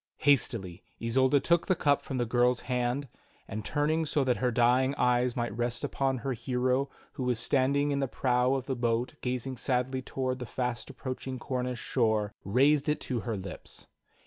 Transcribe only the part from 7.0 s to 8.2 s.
who was standing in the